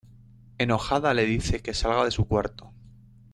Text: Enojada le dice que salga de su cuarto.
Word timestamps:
Enojada 0.57 1.13
le 1.13 1.27
dice 1.27 1.61
que 1.61 1.75
salga 1.75 2.03
de 2.05 2.09
su 2.09 2.25
cuarto. 2.27 2.73